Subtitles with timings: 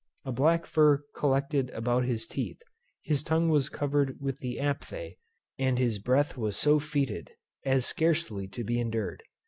[0.25, 2.57] A black fur collected about his teeth;
[3.03, 5.17] his tongue was covered with Aphthæ;
[5.59, 7.29] and his breath was so foetid,
[7.65, 9.21] as scarcely to be endured.